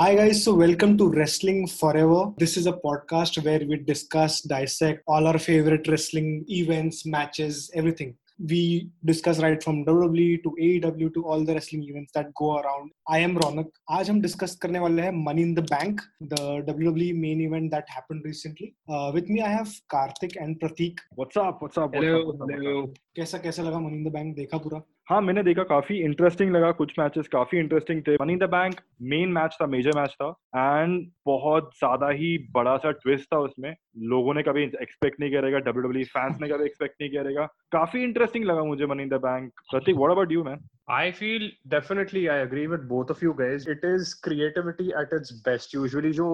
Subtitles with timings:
[0.00, 0.45] Hi, guys.
[0.45, 2.31] So, welcome to Wrestling Forever.
[2.37, 8.15] This is a podcast where we discuss, dissect all our favorite wrestling events, matches, everything.
[8.39, 12.91] We discuss right from WWE to AEW to all the wrestling events that go around.
[13.05, 13.67] I am Ronak.
[13.89, 16.01] आज हम discuss करने वाले हैं money in the bank
[16.33, 18.73] the WWE main event that happened recently.
[18.89, 21.03] Uh, with me I have Karthik and Pratik.
[21.15, 21.61] What's up?
[21.61, 21.93] What's up?
[21.93, 22.27] What's hello up?
[22.27, 22.49] What's up?
[22.49, 23.03] What's up?
[23.15, 24.35] कैसा कैसा लगा Money in the Bank?
[24.35, 24.81] देखा पूरा?
[25.09, 28.75] हाँ मैंने देखा, काफ़ी interesting लगा, कुछ मैचेस काफ़ी इंटरेस्टिंग थे। Money in the bank
[29.01, 33.75] main match था मेजर मैच था एंड बहुत ज़्यादा ही बड़ा सा ट्विस्ट था उसमें।
[33.97, 37.45] लोगों ने कभी एक्सपेक्ट नहीं किया रहेगा डब्ल्यू फैंस ने कभी एक्सपेक्ट नहीं किया रहेगा।
[37.71, 39.51] काफ़ी इंटरेस्टिंग लगा मुझे money in the bank.
[39.71, 40.59] Prateek what about you man
[40.91, 43.65] I feel definitely I agree with both of you guys.
[43.65, 45.73] It is creativity at its best.
[45.73, 46.27] Usually जो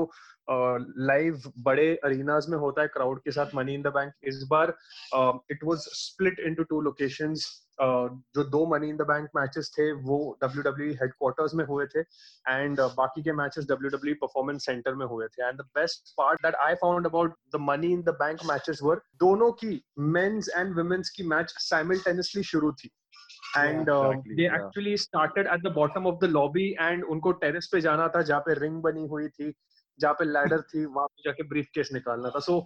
[0.49, 4.73] लाइव बड़े अरीनाज में होता है क्राउड के साथ मनी इन द बैंक इस बार
[5.51, 7.45] it was split into two locations
[7.81, 11.99] जो दो money in the bank matches थे, वो डब्ल्यू डब्ल्यू हेडक्वार्टर्स में हुए थे
[11.99, 16.41] एंड बाकी के matches W W performance center में हुए थे and the best part
[16.45, 19.81] that I found about the money in the bank matches were दोनों की
[20.17, 22.91] मेंस एंड वुमेन्स की मैच साइमल्टेनियसली शुरू थी
[23.57, 28.07] and they actually started at the bottom of the lobby and उनको terrace पे जाना
[28.15, 29.51] था जहाँ पे रिंग बनी हुई थी
[29.99, 32.59] जहाँ पे लैडर थी वहाँ पे जाके ब्रीफ केस निकालना था। So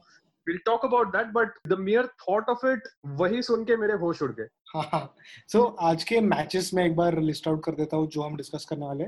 [0.47, 2.87] will talk about that but the mere thought of it
[3.21, 5.03] वही सुन के मेरे होश उड़ गए। हाँ
[5.51, 8.65] सो आज के मैचेस में एक बार लिस्ट आउट कर देता हूँ जो हम डिस्कस
[8.69, 9.05] करने वाले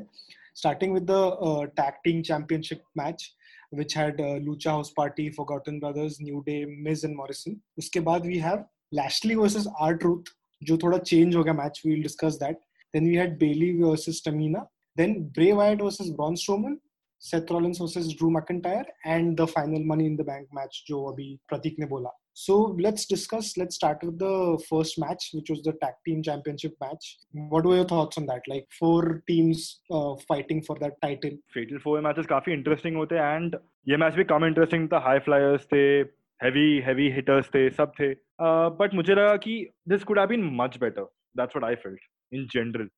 [0.56, 3.32] starting with the tag team championship match
[3.78, 7.56] which had uh, Lucha House Party, Forgotten Brothers, New Day, Miz and Morrison.
[7.78, 8.60] उसके बाद we have
[9.00, 10.30] Lashley versus R Truth,
[10.64, 11.84] जो थोड़ा change हो गया match.
[11.86, 12.64] We'll discuss that.
[12.96, 14.66] Then we had Bailey versus Tamina.
[14.98, 16.82] Then Bray Wyatt versus Braun Strowman.
[17.26, 21.28] Seth Rollins versus Drew McIntyre and the final Money in the Bank match जो अभी
[21.50, 22.10] प्रतीक ने बोला.
[22.36, 22.56] So
[22.86, 23.52] let's discuss.
[23.58, 27.08] Let's start with the first match, which was the tag team championship match.
[27.54, 28.50] What were your thoughts on that?
[28.54, 31.38] Like four teams uh, fighting for that title.
[31.54, 33.56] Fatal four matches काफ़ी interesting होते हैं and
[33.90, 35.84] ये match भी कम interesting था high flyers थे
[36.40, 38.14] heavy heavy hitters थे सब थे।
[38.80, 39.56] बट मुझे लगा कि
[39.90, 41.04] this could have been much better
[41.38, 42.00] that's what I felt
[42.32, 42.90] in general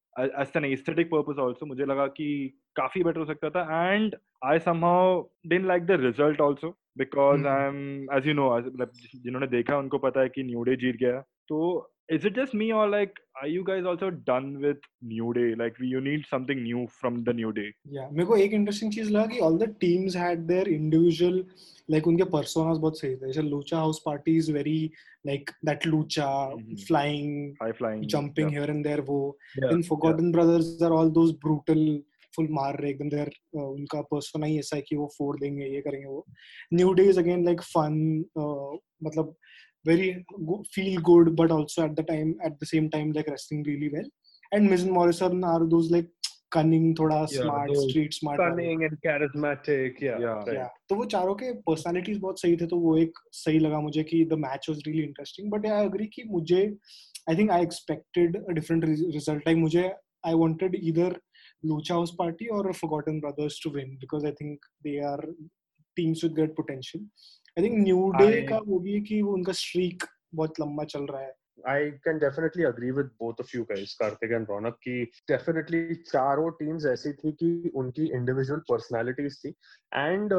[0.42, 2.28] as an aesthetic purpose also मुझे लगा कि
[2.76, 4.16] काफ़ी बेटर हो सकता था। And
[4.46, 7.46] I somehow didn't like the result also because.
[7.48, 11.58] I am as you know जिन्होंने देखा उनको पता है कि न्यूडे जीत गया। तो
[12.15, 15.77] is it just me or like are you guys also done with new day like
[15.91, 17.67] you need something new from the new day
[17.97, 21.39] Yeah, मेरे को एक इंटरेस्टिंग चीज लगा कि all the teams had their individual
[21.91, 24.79] like उनके personas बहुत सही थे जैसे Lucha House Party is very
[25.27, 26.27] like that Lucha
[26.57, 26.77] Mhm.
[26.87, 28.59] Flying high flying jumping yeah.
[28.59, 29.21] here and there वो
[29.59, 31.85] Yeah, then forgotten brothers are all those brutal
[32.37, 35.81] full मार रहे एकदम there उनका पर्सोना ही ऐसा है कि वो फोड़ देंगे ये
[35.87, 36.25] करेंगे वो
[36.75, 37.97] new day is again like fun
[39.05, 39.35] मतलब
[39.86, 40.10] very
[40.76, 44.08] feel good but also at the time at the same time like wrestling really well
[44.52, 46.10] and Miz and Morrison are those like
[46.56, 50.40] cunning thoda Yeah, smart those street smart cunning and charismatic yeah, Yeah.
[50.50, 50.58] right.
[50.60, 54.04] yeah तो वो चारों के personalities बहुत सही थे तो वो एक सही लगा मुझे
[54.12, 56.62] कि the match was really interesting but I agree कि मुझे
[57.30, 59.84] I think I expected a different result like मुझे
[60.28, 61.20] I wanted either
[61.72, 65.26] Lucha House Party और Forgotten Brothers to win because I think they are
[65.98, 67.08] teams with great potential
[67.58, 70.04] I think New Day का वो भी कि वो उनका streak
[70.36, 71.34] बहुत लंबा चल रहा है।
[71.68, 76.50] I can definitely agree with both of you guys Kartik and Raunak की डेफिनेटली चारों
[76.60, 79.50] टीम्स ऐसी थी कि उनकी इंडिविजुअल पर्सनालिटीज थी।
[79.94, 80.34] And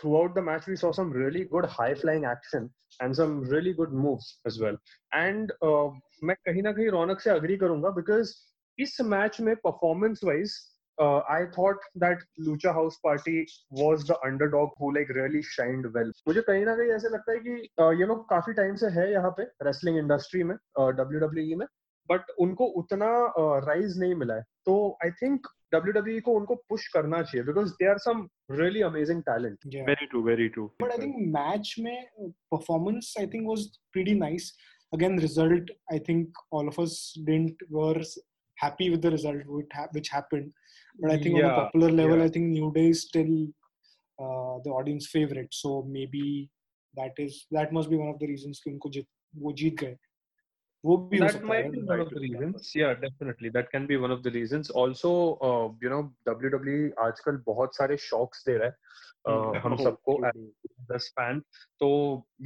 [0.16, 2.70] throughout the match we saw some really good high flying action
[3.02, 4.76] and some really good moves as well
[5.14, 5.52] and
[6.24, 8.34] मैं कहीं ना कहीं रौनक से अग्री करूँगा बिकॉज़
[8.78, 10.58] इस मैच में performance wise
[10.98, 16.12] uh, I thought that Lucha House Party was the underdog who like really shined well.
[16.28, 19.10] मुझे कहीं ना कहीं ऐसे लगता है कि uh, ये लोग काफ़ी टाइम से है
[19.12, 20.56] यहाँ पे रेसलिंग इंडस्ट्री में
[21.00, 21.66] डब्ल्यू डब्ल्यू में
[22.10, 23.08] बट उनको उतना
[23.64, 27.72] राइज नहीं मिला है तो आई थिंक डब्ल्यू डब्ल्यू को उनको पुश करना चाहिए because
[27.82, 28.28] they are some
[28.60, 29.84] really amazing talent yeah.
[29.90, 34.50] very true very true but I think match में performance I think was pretty nice.
[34.96, 36.92] Again, result I think all of us
[37.24, 38.02] didn't were
[38.58, 40.52] happy with the result which, ha- which happened.
[41.00, 42.24] But I think yeah, on a popular level, yeah.
[42.24, 43.32] I think New Day is still
[44.20, 45.48] uh, the audience favorite.
[45.52, 46.50] So maybe
[46.96, 49.06] that is that must be one of the reasons कि उनको जीत
[49.36, 49.96] वो जीत गए.
[50.84, 54.12] वो भी that might be one of the reasons yeah definitely that can be one
[54.16, 55.10] of the reasons also
[55.48, 58.74] uh, you know WWE आजकल बहुत सारे shocks दे रहा है
[59.28, 60.16] uh, हम Oh, सबको
[60.90, 61.42] the fan
[61.82, 61.88] तो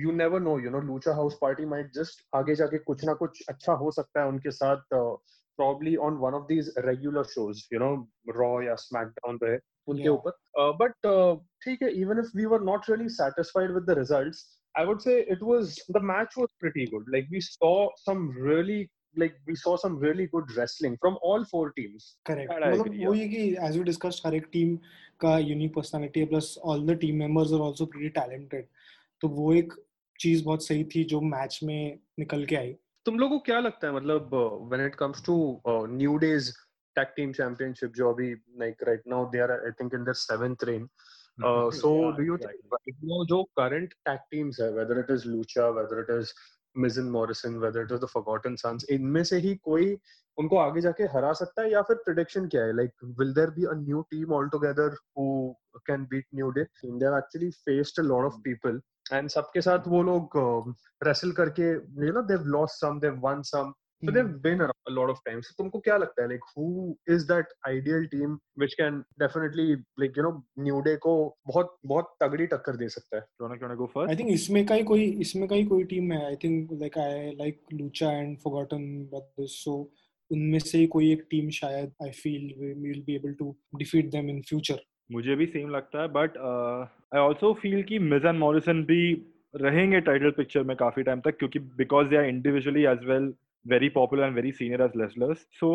[0.04, 3.42] you never know you know Lucha House Party might just आगे जाके कुछ ना कुछ
[3.48, 5.16] अच्छा हो सकता है उनके साथ uh,
[5.59, 7.93] probably on one of these regular shows you know
[8.39, 9.55] Raw या SmackDown पे
[9.87, 10.11] उनके Yeah.
[10.11, 10.31] ऊपर
[10.61, 14.45] uh, but uh, ठीक है even if we were not really satisfied with the results
[14.75, 17.05] I would say it was the match was pretty good.
[17.13, 18.79] Like we saw some really
[19.21, 22.85] like we saw some really good wrestling from all four teams correct That I मतलब
[22.85, 24.75] agree, वो ये कि as we discussed हर एक team
[25.21, 28.67] का unique personality है plus all the team members are also pretty talented
[29.21, 29.73] तो वो एक
[30.19, 32.75] चीज बहुत सही थी जो मैच में निकल के आई
[33.06, 34.34] तुम लोगों को क्या लगता है मतलब
[34.72, 35.36] when it comes to
[35.68, 36.50] New Day's
[36.96, 40.64] tag team championship जो अभी like right now they are I think in their seventh
[40.64, 40.88] reign
[41.72, 46.10] so do you think जो करंट टैग टीम्स है whether it is Lucha whether it
[46.18, 46.32] is
[46.76, 49.96] Miz and Morrison whether it is the Forgotten Sons इनमें से ही कोई
[50.38, 52.72] उनको आगे जाके हरा सकता है या फिर प्रेडिक्शन क्या है?
[52.76, 55.26] Like will there be a new team all together who
[55.86, 58.80] can beat New Day India actually faced a lot of people
[59.12, 60.74] and सबके साथ वो लोग uh,
[61.06, 61.70] wrestle करके
[62.06, 63.72] you know they've lost some they've won some
[64.02, 64.14] so Hmm.
[64.14, 66.68] they've been around a lot of times so तुमको क्या लगता है like who
[67.16, 68.32] is that ideal team
[68.62, 69.66] which can definitely
[70.02, 70.32] like you know
[70.66, 71.12] New Day को
[71.46, 74.08] बहुत बहुत तगड़ी टक्कर दे सकता है Do you wanna, go first?
[74.10, 76.98] I think इसमें का ही कोई इसमें का ही कोई टीम है I think like
[76.98, 79.76] I like Lucha and Forgotten Brothers so
[80.30, 84.10] उनमें से ही कोई एक टीम शायद I feel we will be able to defeat
[84.10, 84.82] them in future
[85.12, 86.38] मुझे भी सेम लगता है बट
[87.14, 89.02] आई ऑल्सो फील कि मिज एंड मॉरिसन भी
[89.54, 93.32] रहेंगे टाइटल पिक्चर में काफ़ी टाइम तक क्योंकि because they are individually as well
[93.66, 95.72] very popular and very senior as wrestlers so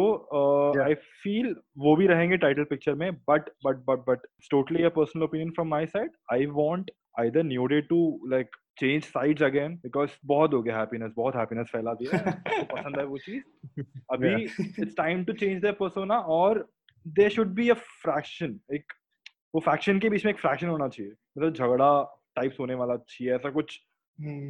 [0.83, 5.23] I feel वो भी रहेंगे टाइटल पिक्चर में but but but but totally a personal
[5.23, 6.91] opinion from my side I want
[7.21, 11.69] either New Day to like change sides again because बहुत हो गया happiness बहुत happiness
[11.71, 16.67] फैला दिया आपको पसंद है वो चीज़। अभी it's time to change their persona और
[17.05, 18.93] there should be a fraction एक
[19.55, 21.91] वो फैक्शन के बीच में एक फ्रैक्शन होना चाहिए मतलब झगड़ा
[22.35, 23.79] टाइप्स होने वाला चाहिए ऐसा कुछ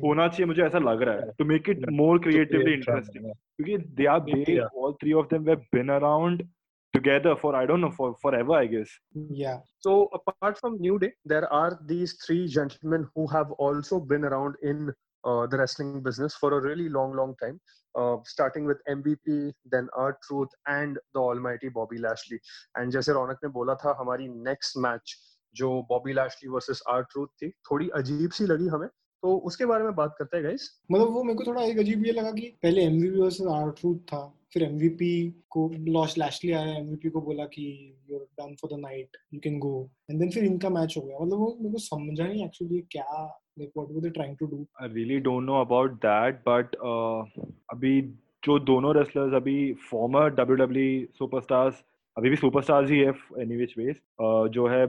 [0.04, 4.06] होना चाहिए मुझे ऐसा लग रहा है to make it more creatively interesting क्योंकि they
[4.16, 6.48] are they all three of them have been around
[6.94, 8.94] together for I don't know for forever I guess.
[9.40, 14.24] या So apart from New Day, there are these three gentlemen who have also been
[14.24, 14.94] around in
[15.27, 17.59] uh, the wrestling business for a really long, long time.
[17.95, 22.39] Uh, starting with MVP, then R Truth, and the Almighty Bobby Lashley.
[22.75, 25.18] And जैसे रौनक ने बोला था हमारी next match
[25.56, 28.88] जो Bobby Lashley versus R Truth थी थोड़ी अजीब सी लगी हमें
[29.24, 32.06] तो उसके बारे में बात करते हैं गाइस मतलब वो मेरे को थोड़ा एक अजीब
[32.06, 34.21] ये लगा कि पहले एमवीपी वर्सेस आर ट्रूथ था
[34.53, 35.13] फिर एमवीपी
[35.51, 37.65] को लॉस लैशली आया एमवीपी को बोला कि
[38.09, 39.74] you are done for the night you can go
[40.09, 43.25] and then फिर इनका मैच हो गया मतलब वो मेरे को समझा नहीं एक्चुअली क्या
[43.59, 47.45] like what were they trying to do I really don't know about that but uh,
[47.74, 48.01] अभी
[48.45, 49.59] जो दोनों wrestlers अभी
[49.92, 50.89] former WWE
[51.21, 51.74] superstars
[52.18, 53.13] अभी भी superstars ही है
[53.45, 54.86] any which ways uh, जो है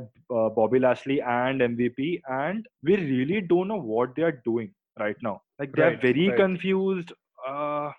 [0.58, 2.10] Bobby Lashley and MVP
[2.40, 4.70] and we really don't know what they are doing
[5.02, 6.40] right now like they are Right, very right.
[6.40, 7.12] confused
[7.48, 7.90] uh,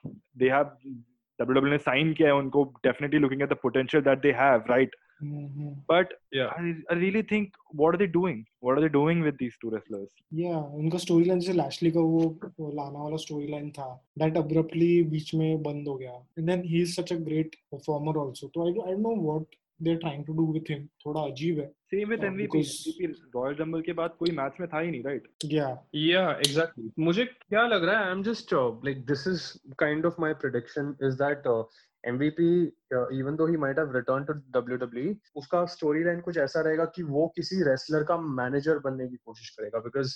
[0.41, 0.73] they have
[1.39, 4.67] WWE ने sign किया है उनको definitely looking at the potential that they have
[5.21, 6.49] right but Yeah.
[6.55, 9.71] I, I really think what are they doing what are they doing with these two
[9.75, 10.09] wrestlers
[10.41, 13.87] या उनका story line जैसे Lashley का वो लाना वाला स्टोरी लाइन था
[14.19, 18.19] that abruptly बीच में बंद हो गया and then he is such a great performer
[18.25, 21.21] also तो I I don't know what they are trying to do with him थोड़ा
[21.21, 24.67] अजीब है same with Yeah, MVP because- MVP Royal Rumble के बाद कोई मैच में
[24.73, 25.67] था ही नहीं राइट या
[26.05, 26.89] Yeah, exactly.
[27.09, 29.45] मुझे क्या लग रहा है I'm just uh, like this is
[29.83, 31.47] kind of my prediction is that
[32.05, 36.37] uh, MVP uh, even though he might have returned to WWE उसका स्टोरी लाइन कुछ
[36.37, 40.13] ऐसा रहेगा कि वो किसी wrestler का manager बनने की कोशिश करेगा because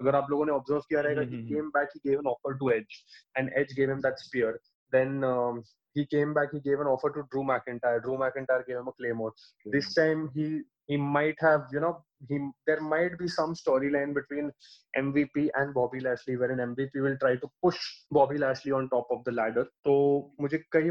[0.00, 2.58] अगर आप लोगों ने observe किया रहेगा he hmm, came back he gave an offer
[2.58, 3.04] to Edge
[3.38, 4.58] and Edge gave him that spear
[4.92, 5.62] then um,
[5.96, 8.92] he came back he gave an offer to Drew McIntyre Drew McIntyre gave him a
[8.92, 9.32] Claymore
[9.66, 14.50] this time he he might have you know he there might be some storyline between
[14.98, 17.78] MVP and Bobby Lashley wherein MVP will try to push
[18.10, 19.94] Bobby Lashley on top of the ladder तो
[20.40, 20.90] मुझे कई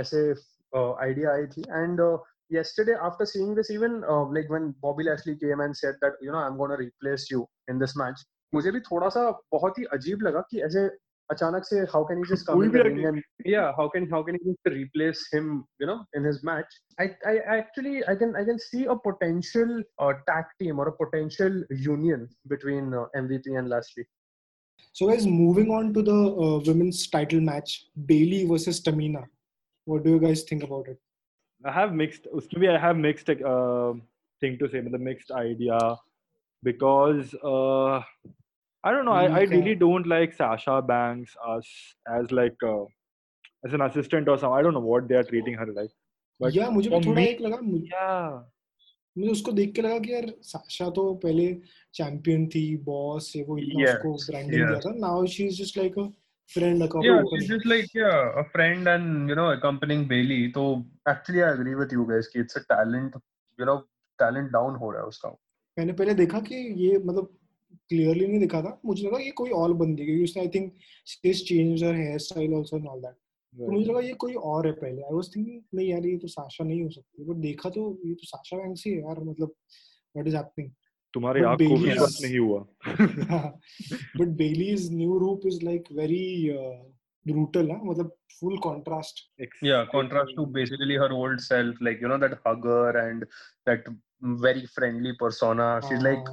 [0.00, 0.34] ऐसे
[0.76, 2.18] idea आई थी and uh,
[2.50, 6.32] yesterday after seeing this even uh, like when Bobby Lashley came and said that you
[6.32, 9.84] know I'm going to replace you in this match मुझे भी थोड़ा सा बहुत ही
[9.84, 10.88] अजीब लगा कि ऐसे
[11.32, 14.50] achanak se how can he just come in and yeah how can how can he
[14.50, 16.70] just replace him you know in his match?
[16.98, 20.96] I i actually i can i can see a potential uh, tag team or a
[21.02, 24.06] potential union between uh, mvp and lashley.
[24.92, 29.24] So guys moving on to the uh, women's title match bailey versus tamina.
[29.84, 30.98] What do you guys think about it?
[31.64, 33.92] I have mixed uske bhi i have mixed uh,
[34.42, 35.78] thing to say but the mixed idea
[36.68, 38.02] because uh,
[38.84, 41.70] I don't know I, I really don't like Sasha Banks as
[42.18, 42.84] as like uh,
[43.66, 45.90] as an assistant or something I don't know what they are treating her like
[46.40, 48.38] but या मुझे भी थोड़ा एक लगा मुझे yeah
[49.18, 51.46] मुझे उसको देख के लगा कि यार साशा तो पहले
[51.94, 54.68] चैंपियन थी बॉस ये वो इतना Yes, उसको ब्रांडिंग yes.
[54.68, 56.06] दिया था now she is just like a
[56.54, 60.38] friend a Yeah, couple she's just like yeah, a friend and you know accompanying Bailey.
[60.54, 60.68] So
[61.14, 62.28] actually, I agree with you guys.
[62.34, 63.18] कि it's a talent,
[63.58, 63.76] you know,
[64.18, 65.34] talent down हो रहा है उसका.
[65.78, 67.37] मैंने पहले देखा कि ये मतलब
[67.88, 70.72] क्लियरली नहीं दिखा था। मुझे लगा ये कोई और बंदी क्योंकि उसने I think
[71.06, 73.14] she change her hair style also and all that
[73.54, 76.28] तो मुझे लगा ये कोई और है पहले। आई वाज थिंकिंग नहीं यार ये तो
[76.28, 79.54] साशा नहीं हो सकती। बट देखा तो ये तो साशा बैंक्स ही है यार मतलब
[80.16, 80.70] व्हाट इज़ हैपनिंग
[81.14, 82.60] तुम्हारी But आँख को विश्वास नहीं हुआ।
[84.16, 86.24] बट बेलीज न्यू रूप इज़ लाइक वेरी
[87.26, 89.26] ब्रूटल है मतलब full contrast
[89.62, 93.24] Yeah, contrast to basically her old self, like you know that hugger and
[93.68, 93.88] that
[94.44, 95.66] very friendly persona.
[95.86, 96.30] She's like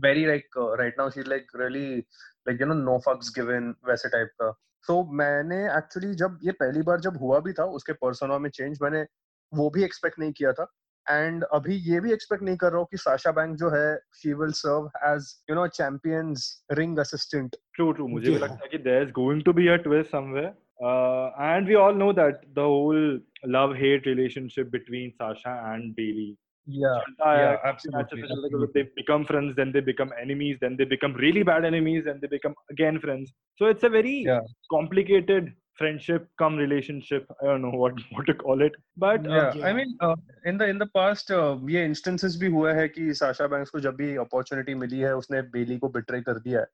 [0.00, 2.06] very like uh, right now she's like really
[2.46, 4.54] like you know no fucks given वैसे type का.
[4.88, 8.82] So मैंने actually जब ये पहली बार जब हुआ भी था उसके persona में change
[8.82, 9.06] मैंने
[9.54, 10.74] वो भी expect नहीं किया था.
[11.10, 14.32] एंड अभी ये भी एक्सपेक्ट नहीं कर रहा हूँ कि साशा बैंक जो है she
[14.32, 18.08] will serve as you know champions ring assistant True, true.
[18.08, 20.52] मुझे भी लगता है कि there's going to be a twist somewhere.
[20.84, 26.28] Uh, and we all know that the whole love-hate relationship between Sasha and Bailey.
[26.28, 28.66] या है, yeah, काफ़ी absolutely, absolutely.
[28.74, 32.28] They become friends, then they become enemies, then they become really bad enemies, then they
[32.28, 33.32] become again friends.
[33.56, 34.40] So it's a very Yeah.
[34.70, 37.26] complicated friendship come relationship.
[37.42, 40.16] I don't know what what to call it, but yeah, uh, yeah, I mean, uh,
[40.44, 43.80] in the in the past, uh, ये instances भी हुआ है कि Sasha banks को
[43.80, 46.66] जब भी opportunity मिली है उसने बेली को बिट्रे कर दिया है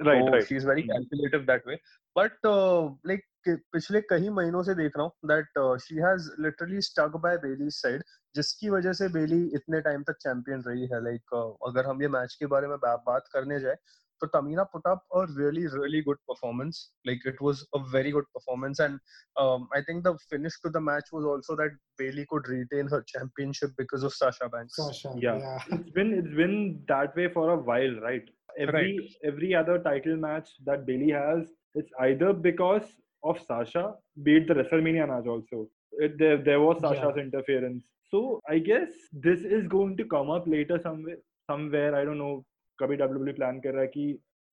[0.00, 0.46] right, so right.
[0.46, 1.78] She very calculative that way.
[2.18, 7.12] But बट लाइक पिछले कई महीनों से देख रहा हूँ that she has literally stuck
[7.16, 8.02] by Bayley side
[8.34, 12.34] जिसकी वजह से बेली इतने टाइम तक चैंपियन रही है। लाइक अगर हम ये मैच
[12.34, 13.76] के बारे में बात करने जाए
[14.22, 16.90] So Tamina put up a really, really good performance.
[17.04, 19.00] Like it was a very good performance, and
[19.36, 23.04] um, I think the finish to the match was also that Bailey could retain her
[23.06, 24.76] championship because of Sasha Banks.
[24.76, 25.38] Sasha, yeah.
[25.38, 25.58] yeah.
[25.72, 28.22] it's been it's been that way for a while, right?
[28.58, 29.32] Every right.
[29.32, 32.84] every other title match that Bailey has, it's either because
[33.24, 35.68] of Sasha, be it the WrestleMania match also.
[35.92, 37.22] It, there, there was Sasha's yeah.
[37.22, 37.84] interference.
[38.10, 41.16] So I guess this is going to come up later somewhere.
[41.50, 42.44] Somewhere I don't know
[42.82, 44.06] कभी WWE plan कर रहा है कि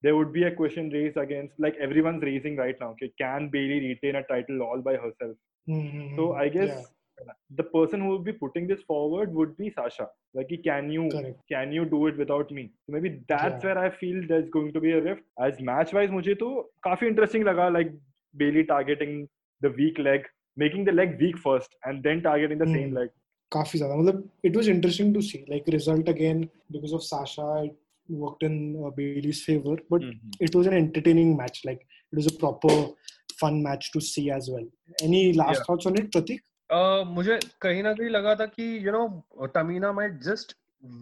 [0.03, 2.91] there would be a question raised against like everyone's raising right now.
[2.91, 5.36] Okay, can Bailey retain a title all by herself?
[5.69, 9.69] Mhm, So I guess yeah, the person who would be putting this forward would be
[9.79, 10.07] Sasha.
[10.39, 12.63] Like, can you correct can you do it without me?
[12.86, 13.67] So maybe that's Yeah.
[13.69, 15.24] where I feel there's going to be a rift.
[15.48, 16.50] As match wise, मुझे तो
[16.88, 17.93] काफ़ी interesting लगा like
[18.43, 19.15] Bailey targeting
[19.62, 20.27] the weak leg,
[20.65, 23.01] making the leg weak first, and then targeting the same Hmm.
[23.01, 23.09] leg.
[23.51, 26.41] काफ़ी ज़्यादा मतलब it was interesting to see like result again
[26.74, 27.77] because of Sasha it
[28.09, 30.35] worked in uh, Bailey's favor but Mhm.
[30.40, 31.80] it was an entertaining match like
[32.12, 32.75] it was a proper
[33.40, 34.66] fun match to see as well
[35.02, 35.64] any last Yeah.
[35.68, 39.25] thoughts on it Pratik uh, मुझे कहीं ना कहीं लगा था कि you know
[39.56, 40.54] Tamina might just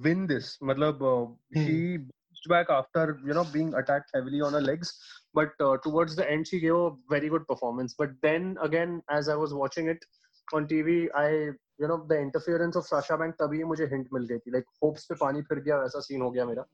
[0.04, 1.25] win this मतलब uh,
[1.57, 1.64] Hmm.
[1.64, 4.92] she bounced back after you know being attacked heavily on her legs
[5.40, 9.28] but uh, towards the end she gave a very good performance but then again as
[9.28, 10.07] I was watching it
[10.52, 11.28] on TV I
[11.83, 15.04] you know the interference of Sasha Bank तभी मुझे hint मिल गई थी like hopes
[15.11, 16.64] पे पानी फिर गया वैसा scene हो गया मेरा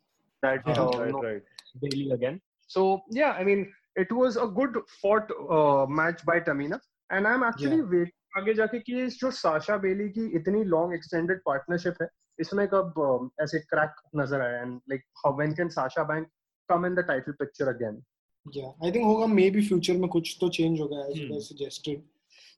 [0.44, 1.44] that Yeah, uh, right, know, right.
[1.82, 2.42] Bailey again.
[2.70, 3.64] So yeah, I mean,
[3.96, 8.80] it was a good fought uh, match by Tamina, and I'm actually waiting आगे जाके
[8.86, 12.08] कि ये जो साशा बेली की इतनी लॉन्ग एक्सटेंडेड पार्टनरशिप है
[12.40, 16.28] इसमें कब um, ऐसे क्रैक नज़र आया and like how when can Sasha Bank
[16.70, 18.02] come in the title picture again
[18.46, 21.36] yeah I think होगा maybe future में कुछ तो change होगा as you Hmm.
[21.36, 22.02] guys suggested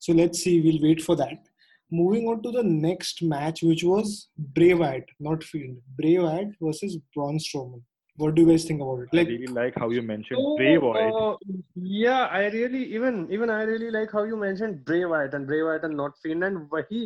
[0.05, 1.51] so let's see we'll wait for that
[1.97, 6.97] moving on to the next match which was Bray Wyatt not Fiend Bray Wyatt versus
[7.13, 7.81] Braun Strowman.
[8.17, 9.09] What do you guys think about it?
[9.13, 11.13] I like really like how you mentioned Bray Wyatt.
[11.13, 11.35] uh,
[11.75, 15.61] yeah, I really even even I really like how you mentioned Bray Wyatt and Bray
[15.63, 17.01] Wyatt and not Fiend and वही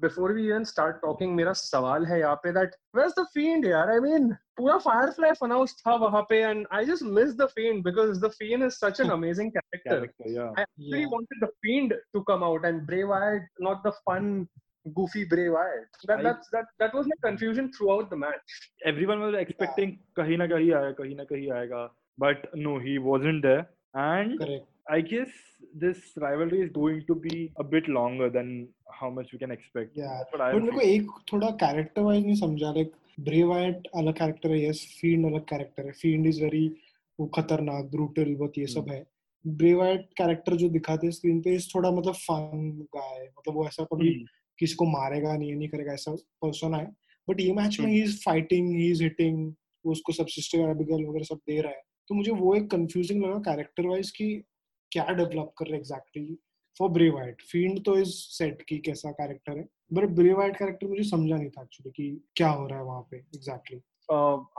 [0.00, 3.90] before we even start talking मेरा सवाल है यहाँ पे that where's the Fiend यार
[3.94, 4.28] I mean
[4.60, 8.62] पूरा Firefly funhouse था वहाँ पे and I just miss the Fiend because the Fiend
[8.68, 9.90] is such an amazing character.
[9.90, 10.52] Character, yeah.
[10.56, 11.14] I really yeah.
[11.16, 14.48] wanted the Fiend to come out and Bray Wyatt, not the fun,
[14.94, 16.02] goofy Bray Wyatt.
[16.06, 18.56] That that's that that was my confusion throughout the match.
[18.84, 20.22] Everyone was expecting yeah.
[20.22, 23.68] कहीं ना कहीं आएगा, कहीं ना कहीं आएगा, but no, he wasn't there.
[23.94, 25.28] And correct I guess
[25.74, 29.96] this rivalry is going to be a bit longer than how much we can expect.
[29.96, 34.14] Yeah, I but मेरे को एक थोड़ा कैरेक्टर वाइज नहीं समझा लाइक ब्रे वाइट अलग
[34.18, 36.76] character है yes Fiend अलग character है। फ़ील्ड इज़ वेरी
[37.20, 39.06] वो खतरनाक ब्रूटल बहुत ये सब है।
[39.46, 43.66] ब्रे वाइट कैरेक्टर जो दिखाते हैं स्क्रीन पे इस थोड़ा मतलब फन गाय मतलब वो
[43.66, 44.26] ऐसा कभी Hmm.
[44.58, 46.84] किसी को मारेगा नहीं नहीं करेगा ऐसा पर्सन है।
[47.30, 47.94] बट ये मैच में Hmm.
[47.96, 49.54] He is fighting he is hitting
[49.84, 53.38] उसको सब सिस्टर एबिगेल वगैरह सब दे रहा है। तो मुझे वो एक कंफ्यूजिंग लगा
[53.38, 54.44] कैरेक्टर वाइज कि
[54.92, 56.38] क्या डेवलप कर रहे exactly
[56.78, 59.68] for Bray Wyatt Fiend तो इस सेट की कैसा कैरेक्टर है?
[59.92, 63.02] बट ब्री वाइट कैरेक्टर मुझे समझा नहीं था एक्चुअली कि क्या हो रहा है वहाँ
[63.10, 63.80] पे exactly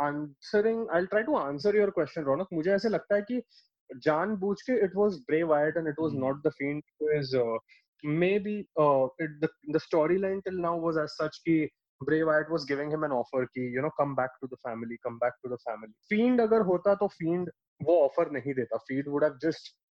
[0.05, 3.41] answering I try to answer your question Raunak मुझे ऐसे लगता है कि
[4.03, 7.59] जान बूझ के it was Bray Wyatt and it was not the
[8.39, 9.77] maybe the
[10.17, 11.67] storyline till now was as such की
[12.01, 14.97] Bray Wyatt was giving him an offer ki you know come back to the family
[15.03, 15.91] come back to the family.
[16.09, 17.49] Fiend agar hota to fiend
[17.81, 19.39] wo offer nahi deta fiend would have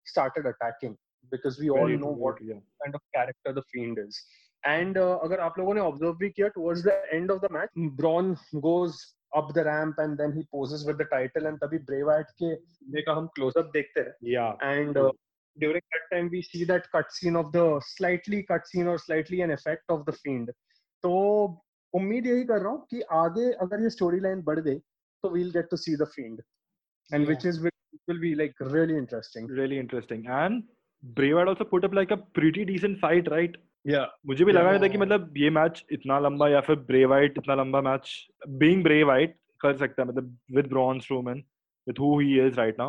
[0.04, 0.96] started attacking
[1.30, 2.60] because we all know what yeah.
[2.84, 4.20] kind of character the fiend is
[4.64, 7.70] and uh, अगर आप लोगों ने observe भी किया towards the end of the match
[8.00, 8.36] Braun
[8.68, 9.00] goes
[9.38, 13.02] up the ramp and then he poses with the title and तभी Bray Wyatt के
[13.02, 14.54] का हम close up देखते हैं Yeah.
[14.62, 15.10] and uh,
[15.56, 19.96] during that time we see that cutscene of the slightly cutscene or slightly an effect
[19.96, 20.50] of the fiend
[21.04, 21.12] तो
[21.94, 24.78] उम्मीद यही कर रहा हूँ कि आगे अगर ये स्टोरी लाइन बढ़ गई
[25.24, 26.40] तो we'll get to see the fiend
[27.09, 27.29] and Yeah.
[27.31, 30.27] which is which will be like really interesting Really interesting.
[30.41, 30.63] And
[31.17, 33.57] Bray Wyatt also put up like a pretty decent fight, right?
[33.91, 35.01] yeah मुझे भी लगा नहीं था कि Yeah.
[35.01, 38.09] मतलब ये match इतना लंबा या फिर ब्रे वाइट इतना लंबा मैच
[38.63, 41.43] बीइंग ब्रे वाइट कर सकता है मतलब with Braun Strowman
[41.87, 42.87] with who he is right now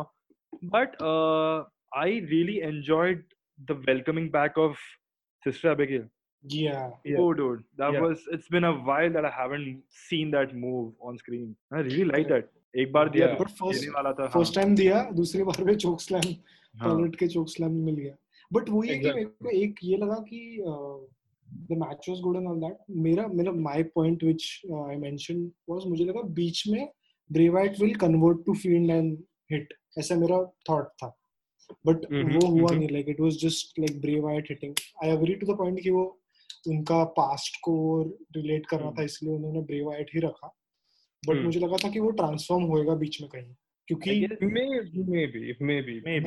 [0.73, 1.59] but uh,
[2.01, 3.21] i really enjoyed
[3.69, 4.83] the welcoming back of
[5.45, 6.03] sister abigail
[6.46, 6.90] Yeah.
[7.04, 7.20] Yeah.
[7.20, 8.00] oh dude that Yeah.
[8.00, 11.56] was it's been a while that i haven't seen that move on screen.
[11.72, 12.44] I really like that.
[12.76, 13.38] एक बार दिया Yeah.
[13.38, 16.34] तो first, वाला था first time दिया दूसरी बार में चोक स्लैम
[16.80, 18.16] हाँ, हाँ, के चोक स्लैम मिल गया।
[18.52, 20.62] बट वही है कि मेरे को एक ये लगा कि
[21.70, 25.86] the match was good and all that मेरा मेरा my point which I mention was
[25.86, 26.88] मुझे लगा बीच में
[27.32, 29.18] Bray Wyatt will convert to Fiend and
[29.52, 31.18] hit ऐसा मेरा थॉट था।
[31.86, 32.78] बट वो हुआ mhm.
[32.78, 34.74] नहीं like it was just like Bray Wyatt hitting
[35.04, 36.22] I agree to the point कि वो
[36.68, 38.02] उनका पास्ट को
[38.36, 40.54] रिलेट करना था हम्म। इसलिए उन्होंने ब्रे वाइट ही रखा।
[41.26, 43.54] But hmm. मुझे लगा था कि वो ट्रांसफॉर्म होएगा बीच में कहीं
[43.88, 44.26] क्योंकि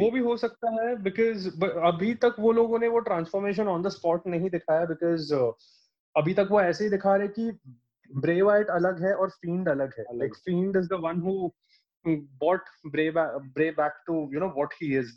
[0.03, 3.87] वो भी हो सकता है बिकॉज़ अभी तक वो लोगों ने वो ट्रांसफॉर्मेशन ऑन द
[3.87, 5.33] स्पॉट नहीं दिखाया बिकॉज़
[6.17, 7.59] अभी तक वो ऐसे ही दिखा रहे कि
[8.15, 11.51] ब्रे वाइट अलग है और फ़ीड अलग है। Like Fiend is the one who
[12.05, 15.15] bought Bray back, Bray back to you he is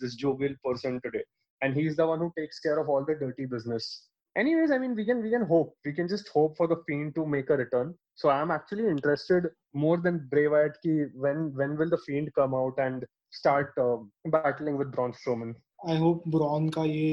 [1.97, 4.09] the one who takes care of all the dirty business.
[4.36, 7.13] anyways i mean we can we can hope we can just hope for the fiend
[7.15, 9.48] to make a return so i'm actually interested
[9.84, 13.08] more than Bray Wyatt ki when when will the fiend come out and
[13.39, 13.98] start uh,
[14.36, 15.56] battling with Braun Strowman
[15.89, 17.10] I hope Braun का ये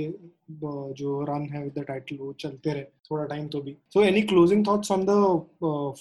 [0.60, 4.02] ब- जो run है with the title वो चलते रहे थोड़ा time तो भी so
[4.04, 5.16] any closing thoughts on the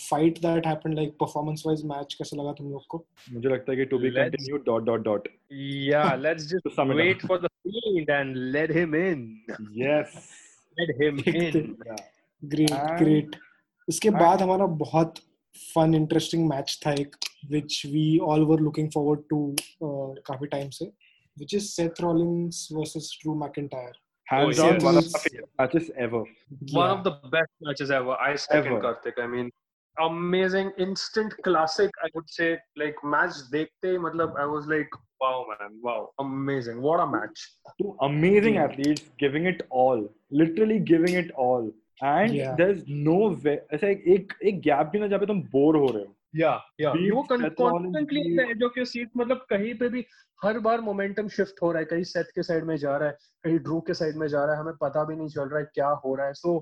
[0.10, 3.04] fight that happened like performance wise match कैसा लगा तुम लोग को
[3.34, 5.28] मुझे लगता है कि to be Let's- continue dot dot dot
[5.90, 7.28] yeah let's just To sum it wait up.
[7.34, 9.28] for the fiend and let him in
[9.82, 10.16] yes
[10.79, 11.75] Let him in
[12.43, 13.37] great And- great
[13.89, 15.19] उसके बाद हमारा बहुत
[15.75, 17.17] फन इंटरेस्टिंग मैच था एक
[17.51, 19.39] which we all were looking forward to
[20.27, 24.85] काफ़ी time से which is Seth Rollins versus Drew McIntyre hands Oh, down yes.
[24.87, 26.19] one of the favorite matches ever
[26.79, 28.17] one of the best matches ever.
[28.25, 28.81] I second Ever.
[28.83, 29.21] Karthik.
[29.23, 29.47] I mean,
[29.99, 31.91] amazing, instant classic.
[32.05, 34.89] I would say, like match dekhte, matlab, I was like,
[35.21, 37.45] wow, man, wow, amazing, what a match.
[37.81, 38.65] two amazing Yeah.
[38.65, 40.05] athletes giving it all
[40.43, 41.67] literally giving it all
[42.13, 42.55] and Yeah.
[42.61, 45.91] there's no way ऐसा एक एक एक gap भी ना जहाँ पे तुम bore हो
[45.97, 46.93] रहे हो Yeah, yeah.
[46.95, 49.09] Beat You were Seth Rollins constantly beat- in the edge of your seat.
[49.17, 50.05] मतलब कहीं पे भी
[50.45, 53.17] हर बार मोमेंटम शिफ्ट हो रहा है कहीं सेथ के साइड में जा रहा है
[53.45, 55.67] कहीं ड्रू के साइड में जा रहा है हमें पता भी नहीं चल रहा है
[55.75, 56.53] क्या हो रहा है so